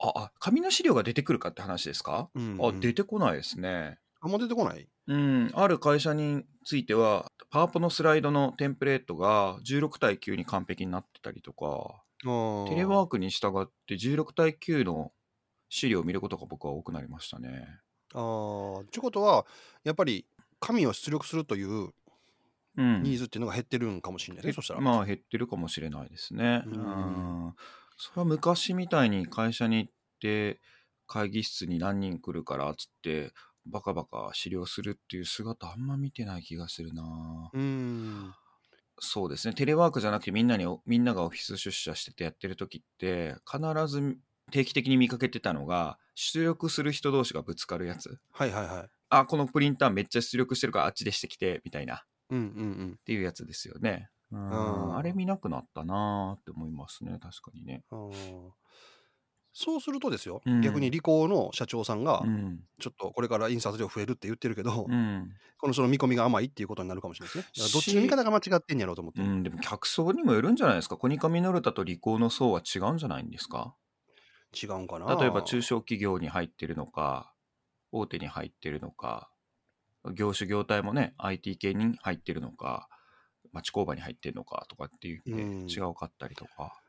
[0.00, 3.98] あ、あ、紙の資料が出てくるかって話ですか、うんあ、出てこないですね。
[4.20, 4.88] あんま出てこない？
[5.06, 15.12] うん、ある会社については、パワポのスライドのテンプレートが16対9に完璧になってたりとか、テレワーククに従って16対9の
[15.68, 17.64] 資料を見ることが僕は多くなりましたね。
[18.12, 18.80] あー。
[18.82, 19.46] ってことは
[19.84, 20.26] やっぱり
[20.60, 21.90] 紙を出力するという
[22.78, 23.02] うん。
[23.02, 26.62] ニーズっていうのが減ってるんかもしれないね、そしたら、まあ減ってるかもしれないですね。
[26.66, 27.54] ううんん。
[27.96, 30.60] それは昔みたいに会社に行って
[31.06, 33.32] 会議室に何人来るからっつって
[33.66, 37.50] バカバカ資料するっていう姿あんま見てない気がするな。
[37.52, 38.34] うーん
[39.00, 39.54] そうですね。
[39.54, 44.16] テレワークじゃなくてみんなにみんながオフィス出社しててやってる時って必ず
[44.50, 48.90] 定期的に見かけてたのが出力する人同士がぶつかるやつはいはいはい。
[49.10, 52.98] あこのプリンターめっちゃ出力してるからあっちでしてきてみたいなっうんうん。
[53.04, 54.10] ていうやつですよね。
[54.30, 54.50] うん。
[54.50, 57.18] うんあれ見なくなったなーって思いますね。
[57.20, 57.84] 確かにね。
[57.90, 57.98] うん。
[57.98, 58.50] あー。
[59.60, 60.60] そうするとですよ、うん。
[60.60, 62.60] 逆にリコーの社長さんが、うん。
[62.80, 67.52] ちょっとこれから印刷量増えるって言ってるけど、うん、このその見込みが甘いっていうことになるかもしれないですね。
[67.56, 69.22] だからどっちの見方が間違ってんやろうと思って。
[69.22, 70.96] うん、でも客層にもよるんじゃないですか。
[70.96, 73.74] コニカミノルタとリコーの層は違うんじゃないんですか？
[74.54, 75.16] 違うんかな。
[75.16, 77.32] 例えば中小企業に入ってるのか
[77.90, 79.28] 大手に入ってるのか
[80.14, 82.88] 業種業態もね IT 系に入ってるのか
[83.52, 85.66] 町工場に入ってるのかとかっていううん。
[85.66, 86.80] ね違うかったりとか。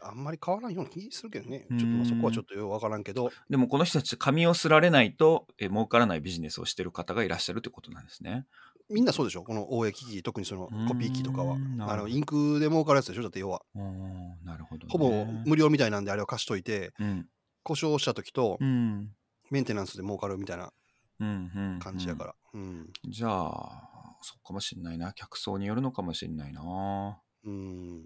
[0.00, 1.66] あんまり変わらんような気するけどね。
[1.70, 1.76] ちうん。
[1.76, 8.46] ょっとまあそこはちょっとよくわからんけど、でもこの人たち紙をすられないとえ儲からないビジネスをしてる方がいらっしゃるってことなんですね。
[8.88, 9.42] みんなそうでしょ？
[9.42, 11.56] この大江機器、特にそのコピー機とかは。
[11.88, 13.22] あのインクで儲かるやつでしょ？
[13.22, 13.62] だって要は。
[13.74, 14.92] うんなるほど、ね。
[14.92, 15.10] ほぼ
[15.44, 17.26] 無料みたいなんであれを貸しといて、うん。
[17.64, 19.10] 故障した時とうん。
[19.50, 20.72] メンテナンスで儲かるみたいな
[21.18, 22.34] 感じやから。
[22.54, 22.92] うん。
[23.08, 27.20] じゃあそうかもしんないな客層によるのかもしんないな。
[27.44, 28.02] うん。
[28.02, 28.04] っ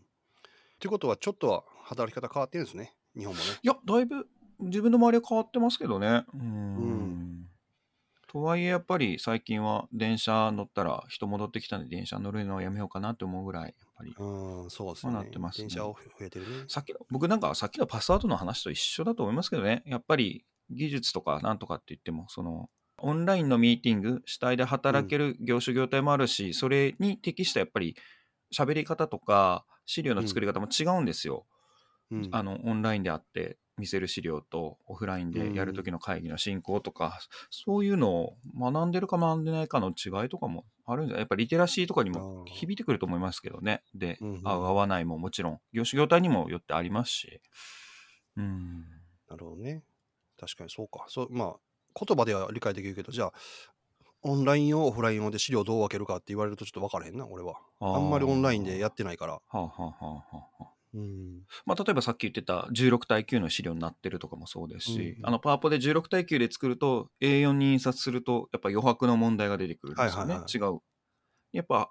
[0.79, 2.94] てことは、ちょっとは働き方変わってるんですね。
[3.16, 3.46] 日本もね。
[3.62, 4.27] いや、だいぶ
[4.61, 6.25] 自分の周りは変わってますけどね。
[6.35, 6.77] うーん。
[6.77, 7.22] うん
[8.33, 14.14] とはいえ、やっぱり最近は電車乗ったら人戻ってきたんで電車乗るのはやめようかなって思うぐらい、やっぱり。
[14.18, 15.12] うん、そうですね。
[15.12, 16.64] まあなってますね電車を増えてるね。
[16.66, 19.83] さっきの、僕なんかさっきのパスワードの話と一緒だと思いますけどね。
[19.85, 22.70] やっぱり技術とかなんとかって言っても、その、
[23.02, 27.96] オンラインのミーティング、主体で働ける業種業態もあるし、それに適したやっぱり
[28.54, 31.46] 喋り方とか資料の作り方も違うんですよ。
[32.10, 32.28] うん。
[32.32, 37.18] あのオンラインであって見せる資料とオフラインでやる時の会議の進行とか、
[37.50, 41.22] そういうのを学んでるか学んでないかの違いとかもあるんじゃない？
[41.22, 43.82] やっぱリテラシーとかにも響いてくると思いますけどね。
[43.94, 44.40] で、うんうん。
[44.44, 45.60] 合う合わないももちろん。
[45.72, 47.40] 業種業態にもよってありますし。
[48.36, 48.84] うん。
[49.28, 49.82] なるほどね。
[50.38, 51.04] 確かにそうか。
[51.08, 51.56] そうまあ、
[51.94, 53.33] 言葉では理解できるけど、じゃあ、
[54.22, 57.57] オンラインをオフラインをで資料どう分けるかって言われるとちょっと分からへんな、俺は。
[57.81, 59.35] あんまりオンラインでやってないから。
[59.35, 61.42] はあ、はあはあはあはあうん。
[61.64, 70.81] まあ、例えばさっき言ってた16対9の資料になってるとかもそうですし、うんうんあのパワポで16対9で作ると A4 に印刷するとやっぱ余白の問題が出てくるんですよね、はいはい違う
[71.52, 71.90] やっぱ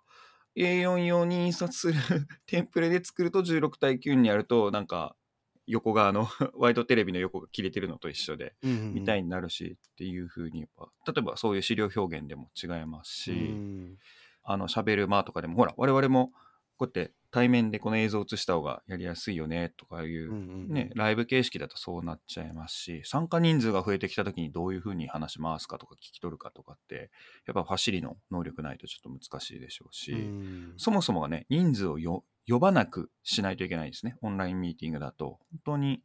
[0.58, 1.94] A4 用に印刷する
[2.46, 5.16] テンプレで作ると16対9にやるとなんか
[5.72, 13.98] 横側の ワイドテレビの横が切れてるのと一緒でうんみたいになるしっていう風にやっぱ例えばそういう資料表現でも違いますし、うん。
[14.44, 16.32] あの喋る間とかでもほら我々も
[16.78, 27.12] こうやって対面でこの映像を映した方がやりやすいよねとかいううんうんね、ライブ形式だとそうなっちゃいますし参加人数が増えてきた時にどういうふうに話し回すかとか聞き取るかとかって
[27.46, 30.74] やっぱファシリの能力ないとちょっと難しいでしょうし、うん。
[30.78, 34.16] そもそもがね人数をよ呼ばなくしないといけないんですね。
[34.22, 35.40] オンラインミーティングだと。
[35.52, 36.02] 本当に。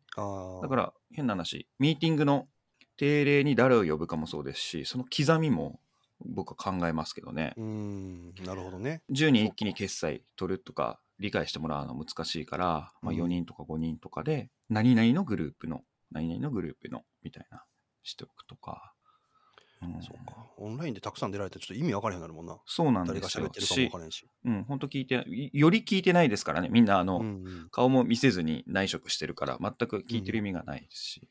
[0.62, 1.68] だから変な話。
[1.78, 2.48] ミーティングの
[2.96, 5.80] 定例に誰を呼ぶかもそうですしその刻みも
[6.24, 9.02] 僕は考えますけどね、うん、なるほどね。
[9.10, 13.20] 10人一気に決済取るとか理解してもらうの難しいから、まあ、うん。
[13.20, 17.64] 4人とか5人とかで何々のグループの何々のグループのみたいな
[18.02, 18.94] しておくとか、
[19.82, 20.02] うん。
[20.02, 20.46] そうか。
[20.58, 22.58] オンラインでたくさん出られてちょっと意味分からへんなるもんな。
[22.66, 23.44] そうなん誰がですよ。
[23.46, 24.26] 喋ってるかも分しからへんし。
[24.44, 26.68] うん本当聞いてより聞いてないですからね。
[26.70, 27.68] みんなあの、うんうん。
[27.70, 31.28] 顔も見せずに内職してるから全く聞いてる意味がないですし、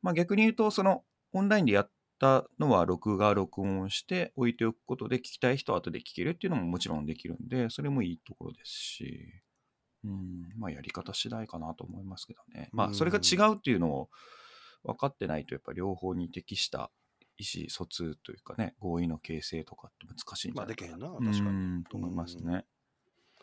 [0.00, 9.42] まあ逆に言うとそのオンラインでやったのは録画録音して置いておくことで聞きたい人は後で聞けるっていうのももちろんできるんでそれもいいところですし、
[10.04, 12.68] うん、まあやり方次第かなと思いますけどね。
[12.72, 14.08] まあそれが違うっていうのを
[14.84, 16.90] 分かってないとやっぱ両方に適した
[17.38, 21.78] 意思疎通というかね合意の形成とかって難しいんじゃないかまあできへんな、う確かに。
[21.80, 22.64] んと思いますね。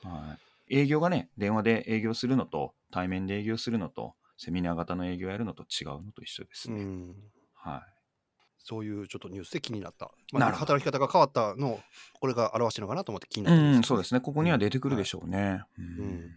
[0.04, 0.38] は
[0.70, 0.80] い。
[0.82, 6.82] 営業がね、電話で営業するのと、対面で営業するのと、セミナー型の営業やるのと違うのと一緒ですね。
[6.82, 7.16] うん。
[7.56, 7.84] は
[8.60, 10.12] そういうちょっとニュースで気になった。
[10.32, 11.80] なまあ、るほど働き方が変わったのを、
[12.20, 13.50] これが表してるのかなと思って気にい。
[13.50, 14.22] なっうん、そうですね。
[14.22, 15.64] ここには出てくるでしょうね。
[15.78, 16.32] うんうん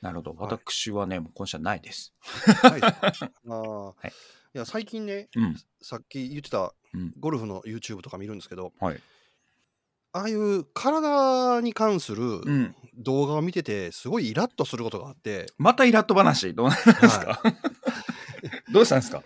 [0.00, 0.34] なるほど。
[0.34, 2.12] はい私はね、もう今週はないです。
[2.62, 4.12] はい、あーい
[4.54, 5.56] いや最近ね、うん。
[5.80, 7.12] さっき言ってたうん。
[7.18, 9.00] ゴルフの YouTube とか見るんですけど、はい。
[10.14, 12.76] ああいう体に関するうん。
[12.98, 17.42] 動画を見てて、すごいイラッとすることがあって、またイラッと話、どうなんですか、
[18.70, 19.22] どうしたんですか？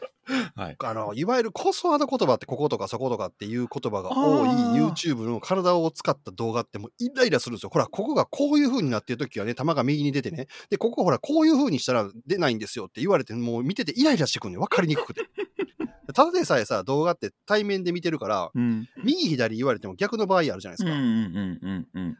[0.54, 0.76] はい。
[0.82, 4.48] あのいわゆるコスワード言葉ってこことかそことかっていう言葉が多い
[4.80, 7.70] YouTube の体を使った動画ってもうイライラするんですよ。
[7.72, 15.22] ほら、ここがこういう風になってる時はね、球が右に出てね、で、ここほら、こういう風にしたら出ないんですよって言われて、もう見ててイライラしてくるね分かりにくくて。
[16.14, 18.88] ただでさえさ、動画って対面で見てるから、うん。
[19.04, 20.90] 右左言われても逆の場合あるじゃないですか。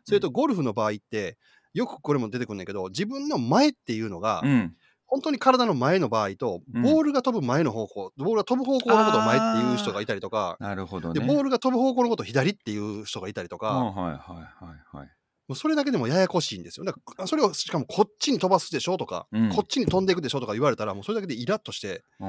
[0.05, 1.38] それとゴルフの場合って、
[1.73, 4.77] よくこれも出てくるんだけど、自分の前っていうのが、うん。
[5.07, 6.83] 本当に体の前の場合と、うん。
[6.83, 11.27] ボールが飛ぶ前の方向、ボールが飛ぶ方向のことを前っていう人がいたりとか、なるほどで、ね。
[11.27, 15.09] ボールが飛ぶ方向のことを左っていう人がいたりとか、あはいはいはいはい。
[15.49, 16.85] もうそれだけでもややこしいんですよ。
[16.85, 19.49] だからそれをしかもこっちに飛ばすでしょとか、うん。
[19.51, 22.27] こっちに飛んでいくでしょとか言われたら、もうそれだけでイラッとして、う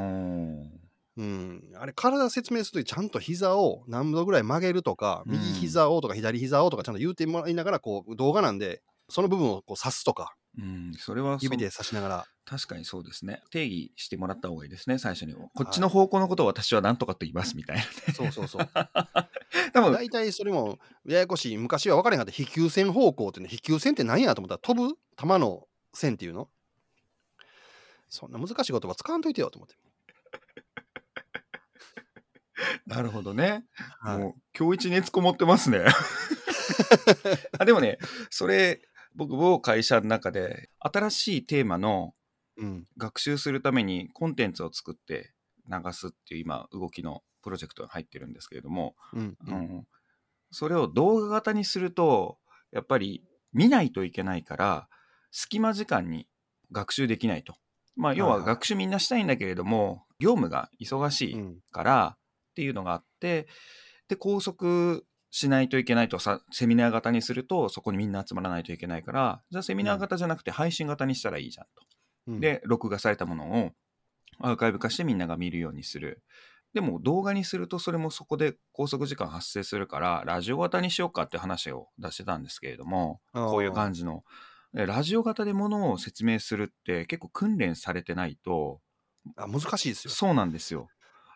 [1.24, 5.32] ん、あれ、体説明するときちゃんと膝を何度ぐらい曲げるとか、うん。
[5.32, 13.42] 右膝をとか左膝をとかちゃんと言うてもらいながら、こう動画なんで、その部分をこう指すとか、うん、それはそ指で指しながら、確かにそうですね。
[13.52, 15.36] 定義してもらった方がいいですね、最初に。
[15.36, 17.84] こっちの方向のことを私は何とかと言いますみたいな。
[18.14, 18.68] そうそうそう。
[19.74, 21.58] でも、大体それもややこしい。
[21.58, 24.96] 昔は分からへんかった飛球線方向ってね、飛球線って何やと思ったら飛ぶ？
[25.16, 26.50] 球の線っていうの？
[28.10, 29.76] そんな難しい言葉使わんといてよと思って。
[32.88, 33.66] なるほどね。
[34.00, 35.86] はいもう、今日一熱こもってますね。
[37.60, 37.98] あでもね、
[38.30, 38.82] それ、
[39.18, 42.14] 僕、某会社の中で、新しいテーマの
[42.58, 42.88] うん。
[42.98, 45.34] 学習するためにコンテンツを作って
[45.70, 49.38] 流すっていう今、動きのプロジェクトが入ってるんですけれども、うん。
[49.48, 49.88] ううんん、
[50.52, 52.38] それを動画型にすると
[52.72, 54.90] やっぱり見ないといけないから
[55.32, 56.28] 隙間時間に
[56.72, 57.56] 学習できないと。
[57.96, 61.60] まあ要は学習みんなしたいんだけれども業務が忙しいうん。
[61.72, 62.20] からっ
[62.56, 63.48] ていうのがあって
[64.08, 71.88] で拘束しないといけないとさセミナー型にするとそこにみんな集まらないといけないからじゃあセミナー型じゃなくて配信型にしたらいいじゃんと。
[72.28, 73.72] うん、で、録画されたものを
[74.40, 76.22] アーカイブ化してみんなが見るようにする。
[76.74, 84.24] でも動画にするとそれもそこで拘束時間発生するから、ラジオ型にしようかって話を出してたんですけれども、こういう感じの。
[84.74, 88.82] でラジオ型でものを説明するって結構訓練されてないと、
[89.38, 90.12] あ難しいですよ。
[90.12, 90.90] そうなんですよ。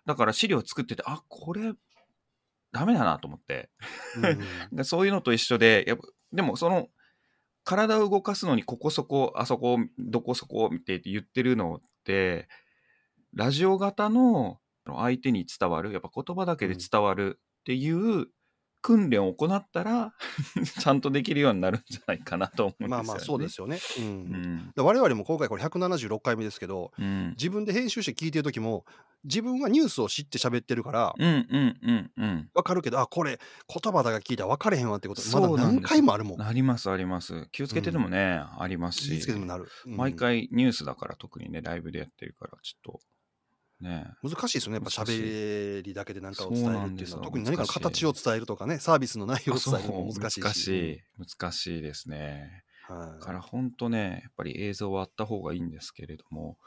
[0.06, 1.74] だから資料作ってて、あ、これ
[2.72, 3.70] ダメだなと思って。
[4.72, 6.04] うんでそういうのと一緒で、やっぱ
[6.34, 6.88] でもその
[7.64, 12.48] 体を動かすのにここそこ、あそこ、どこそこって言ってるのって、
[13.34, 18.28] ラジオ型の相手に伝わる、やっぱ言葉だけで伝わるっていう
[18.82, 20.14] 訓練を行ったら、
[20.80, 22.90] ちゃんとできるようになるんじゃないかなと思うんですよ、ね。
[22.90, 23.80] まあまあそうですよね。
[24.00, 24.72] うんうん。
[24.76, 27.30] で我々も今回これ176回目ですけど、うん。
[27.32, 28.86] 自分で編集して聞いてる時も、
[29.24, 32.50] 自分はニュースを知って喋ってるから、うんうんうんうん。
[32.54, 36.42] わかるけど、あ、これ言葉だけ聞いたら分かれへんわってこと、まだ何回もあるもん。
[36.42, 37.48] ありますあります。
[37.52, 39.22] 気をつけてでもね、ありますし
[39.86, 43.00] 毎回ニュースだから特にね、ライブでやってるから、ちょっと、
[43.82, 44.08] ね。
[44.24, 44.76] 難しいですよね。
[44.76, 50.44] やっぱ喋りだけで何かを伝えるっていうのは、特に何かの形を伝えるとかね、サービスの内容を伝えるのも難しいし。
[50.44, 51.02] 難しい。
[51.40, 52.64] 難しいですね。
[52.88, 56.58] はいだから本当ね、やっぱり映像はあった方がいいんですけれども、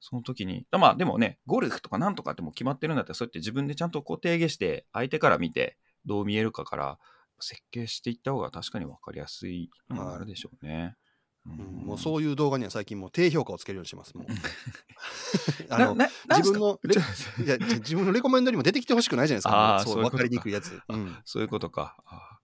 [0.00, 5.76] その時に、まあでもね、ゴルフとかなんとかってもう決まってるんだったら、そうやって自分でちゃんとこう定義して、相手から見て
[6.06, 6.98] どう見えるかから
[7.40, 10.72] 設計していった方が確かに分かりやすいのがあるでしょうね。
[10.72, 11.05] ううん
[11.46, 14.16] もうそういう動画には最近もう低評価をつけるようにしてます。
[14.16, 14.26] もう
[15.70, 15.94] あの
[16.36, 16.80] 自分の
[17.44, 19.82] いや自分のレコメンドにも出てきてほしくないじゃないですか。
[19.84, 20.80] そういうことかもうそう分かりにくいやつ。
[20.88, 21.96] うんそういうことか。
[22.06, 22.38] あ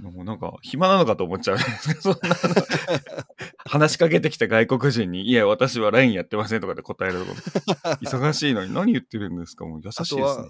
[0.00, 1.58] もうなんか暇なのかと思っちゃう。
[2.00, 2.34] そんなの
[3.64, 7.32] 話しかけてきた外国人に、いや、私は LINE やってませんとかで答えると
[8.02, 9.64] 忙しいのに何言ってるんですか？
[9.64, 10.48] もう優しいですね。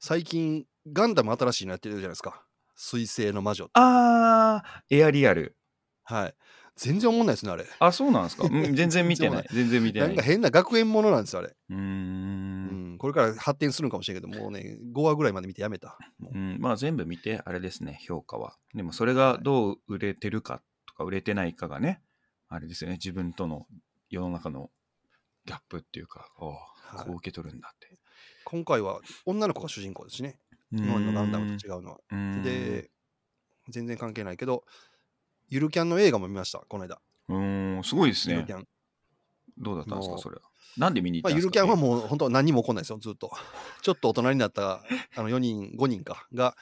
[0.00, 2.44] 最近ガンダム新しいのやってるじゃないですか。
[2.74, 3.70] 水星の魔女。
[3.74, 5.56] あー、エアリアル。
[6.04, 6.34] はい。
[6.76, 7.66] 全然思んないですね、あれ。
[7.78, 9.46] あ、そうなんですか、うん、全然見てない。
[9.52, 10.06] 全然見てな。
[10.06, 11.54] ないんか変な学園ものなんですよ、あれ。
[11.70, 15.98] うんん、これから発展するんかもしれんけど、もうね、5話ぐらいまで見てやめた。
[16.18, 18.56] もううん、まあ全部見て、あれですね、評価は。
[18.74, 22.02] でもそれがどう売れてるかとか売れてないかがね、
[22.48, 23.66] あれですよね、自分との
[24.08, 24.70] 世の中の
[25.46, 26.48] ギャップっていうか、ああ、
[26.96, 27.96] はいこう受け取るんだって。
[28.44, 30.38] 今回は女の子が主人公ですしね。
[30.72, 32.42] 今までのガンダムと違うのは。
[32.42, 32.90] で、
[33.68, 34.64] 全然関係ないけど、
[35.52, 36.98] ゆるキャンの映画も見ました、この間。
[37.28, 38.54] うーん、すごいですねゆるキ。
[38.54, 38.66] ャン。
[39.58, 40.42] どうだったんですか、それは。
[40.78, 43.30] なんで見に行まあ、ったんですか、ゆるキャンはもう本当何にも起こんないですよ、ずっと。
[43.82, 44.76] ちょっと大人になった
[45.14, 46.56] あの4人、5人かが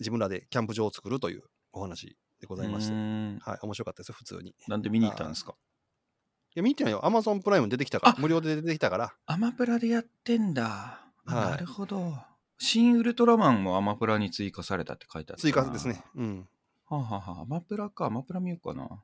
[0.00, 4.50] 自分らでキャンプ場を作るというお話でございましてはい、面白かったですよ、普通に。
[4.50, 5.54] いなんで見に行ったんですか？
[6.56, 7.06] や、見てないよ。
[7.06, 9.14] アマゾンプライム出てきたからあ、無料で出てきたから。
[9.26, 11.06] アマプラでやってんだ。
[11.26, 12.16] あはいなるほど。
[12.58, 16.04] 新ウルトラマンもアマプラに追加されたって書いてあった追加ですね。。
[16.16, 16.48] うん。
[16.98, 18.06] はあ、はあはあ、アマプラか。
[18.06, 18.84] アマプラ見ようかな。
[18.84, 18.98] ア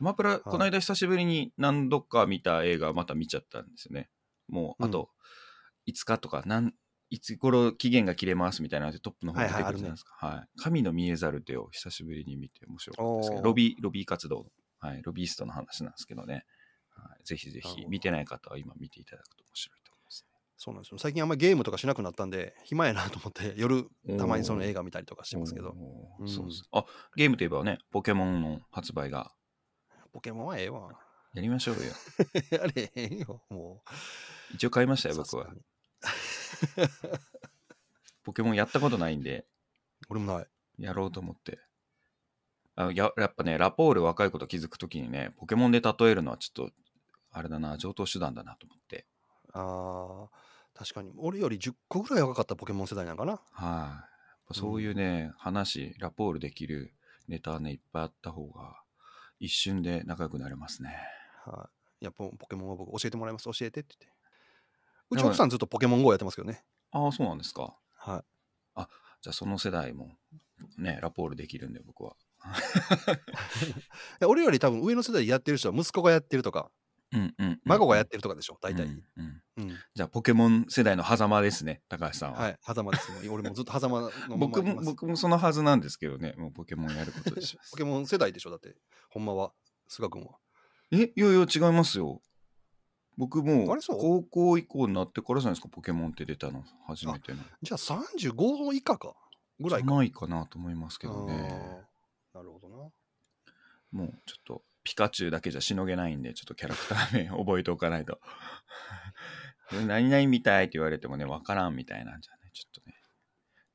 [0.00, 4.10] マプラ、この間久しぶりに何度か見た映画また見ちゃったんですよね。
[4.48, 5.10] もう、あと、
[5.86, 6.74] 5日とか、なん
[7.10, 10.14] いつ頃期限が切れますみたいなトップの方に出てくるじゃないですか。
[10.26, 14.46] はい神の見えざる手を久しぶりに見て面白かったですけど、ロビー、ロビー活動、
[14.80, 16.44] はい、ロビーストの話なんですけどね。
[16.90, 19.83] はい、ぜひぜひ見てない方は今見ていただくと面白い
[20.56, 20.98] そうなんですよ。
[20.98, 24.16] 最近あんまりゲームとかしなくなったんで、暇やなと思って、 夜ね。
[24.16, 25.74] たまにその映画見たりとかしてますけど、
[26.18, 26.84] うんそうですあ、
[27.16, 29.32] ゲームといえばね、ポケモンの発売が
[30.12, 30.90] ポケモンはええわ。
[31.32, 31.82] やりましょうよ。
[32.50, 33.82] やれへんよ、も
[34.54, 35.12] 一応買いましたう。
[35.12, 35.52] よ、僕は
[38.22, 39.46] ポケモンやったことないんで、
[40.08, 40.46] 俺もない。
[40.78, 41.58] やろうと思って。
[42.76, 46.72] あややっぱね、ラポール若いこと気づくときにね、ポケモンで例えるのはちょっと、
[47.30, 49.06] あれだな、上等手段だなと思って。
[49.54, 50.30] ああ、
[50.74, 51.12] 確かに。
[51.16, 53.40] 俺より10個ぐらい若かったポケモン世代なんかな。
[53.52, 54.04] は
[54.50, 56.92] い、そういうね、話、ラポールできる
[57.28, 58.82] ネタね、いっぱいあった方が、
[59.40, 60.96] 一瞬で仲良くなれますね。
[61.46, 61.68] は
[62.00, 62.04] い。
[62.04, 63.44] いや、ポポケモンは僕教えてもらいます。
[63.44, 64.16] 教えてって言って。
[65.10, 66.64] うちはい奥さんずっとポケモン GO やってますけどね。
[66.90, 67.76] ああ、そうなんですか。
[67.96, 68.24] はい。
[69.24, 70.18] じゃあその世代も、
[70.76, 72.14] ね、ラポールできるんで、僕は。
[74.20, 76.70] で俺より多分上の世代でやってる人は息子がやってるとか、
[77.14, 77.60] うんうん、うん。
[77.64, 78.86] 孫がやってるとかでしょ、大体。
[78.86, 79.68] うんうんうん。
[79.94, 82.40] じゃあ、ポケモン世代の狭間ですね、高橋さんは。
[82.40, 82.58] はい。
[82.60, 83.10] 狭間です。
[83.12, 87.76] もう俺もずっと狭間のまま僕も、僕もそのはずなんですけどね、もうポケモンやることでしますポ。
[87.78, 88.76] ケモン世代でしょ、だって。
[89.10, 89.52] ほんまは。
[89.88, 90.38] 菅君は。
[90.90, 92.20] え、いやいや、違いますよ。
[93.16, 97.38] 僕も高校以降になってからじゃないですか、ポケモンって出たの、初めての。
[97.62, 99.14] じゃあ35以下か。
[99.60, 99.94] ぐらいか。
[99.94, 101.84] ないかなと思いますけどね。
[102.34, 102.76] なるほどな。
[103.92, 108.20] もうちょっと、ピカチュウだけじゃしのげないんで、ちょっとキャラクター名覚えておかないと。
[109.86, 112.94] 何々みたいって言われてもね、わからんみたいなんじゃね、ちょっとね。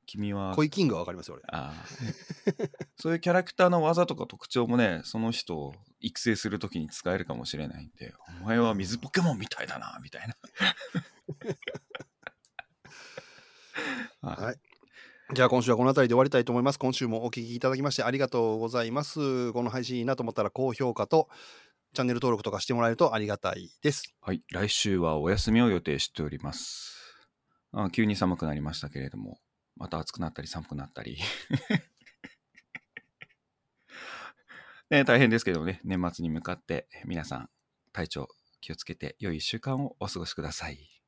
[0.06, 1.44] 君はコイキングはわかりますよ、俺。
[1.52, 1.86] ああ
[2.98, 10.36] そういうキャラクターの技とか特徴もね、その人を育成するときに使えるかもしれないんで、お前は水ポケモンみたいだな、みたいな。
[14.22, 14.60] はいはい。
[15.32, 16.80] じゃあ今週はこの辺りで終わりたいと思います。
[16.80, 19.54] 今週もお聞きいただきましてありがとうございます。
[19.54, 21.30] この配信いいなと思ったら高評価と
[21.94, 24.12] チャンネル登録とかしてもらえるとありがたいです。
[24.22, 26.96] はい、来週はお休みを予定しております。
[27.72, 29.38] あ急に寒くなりましたけれども、
[29.76, 31.20] また暑くなったり寒くなったり。
[34.90, 37.52] ね、大変ですけどね、年末に向かって皆さん
[37.94, 38.30] 体調
[38.62, 40.99] 気をつけて良い1週間をお過ごしください。